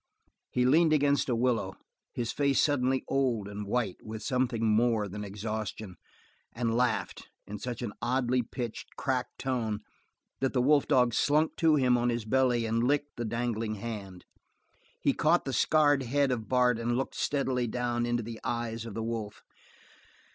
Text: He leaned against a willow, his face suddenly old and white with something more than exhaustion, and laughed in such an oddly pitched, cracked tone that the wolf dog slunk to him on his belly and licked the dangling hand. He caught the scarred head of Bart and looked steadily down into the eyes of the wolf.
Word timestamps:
He 0.49 0.65
leaned 0.65 0.93
against 0.93 1.29
a 1.29 1.35
willow, 1.35 1.75
his 2.11 2.31
face 2.31 2.59
suddenly 2.59 3.03
old 3.07 3.47
and 3.47 3.67
white 3.67 3.97
with 4.01 4.23
something 4.23 4.65
more 4.65 5.07
than 5.07 5.23
exhaustion, 5.23 5.95
and 6.55 6.75
laughed 6.75 7.29
in 7.45 7.59
such 7.59 7.83
an 7.83 7.93
oddly 8.01 8.41
pitched, 8.41 8.95
cracked 8.97 9.37
tone 9.37 9.81
that 10.39 10.53
the 10.53 10.59
wolf 10.63 10.87
dog 10.87 11.13
slunk 11.13 11.55
to 11.57 11.75
him 11.75 11.99
on 11.99 12.09
his 12.09 12.25
belly 12.25 12.65
and 12.65 12.83
licked 12.83 13.15
the 13.15 13.25
dangling 13.25 13.75
hand. 13.75 14.25
He 14.99 15.13
caught 15.13 15.45
the 15.45 15.53
scarred 15.53 16.01
head 16.01 16.31
of 16.31 16.49
Bart 16.49 16.79
and 16.79 16.97
looked 16.97 17.13
steadily 17.13 17.67
down 17.67 18.07
into 18.07 18.23
the 18.23 18.39
eyes 18.43 18.87
of 18.87 18.95
the 18.95 19.03
wolf. 19.03 19.43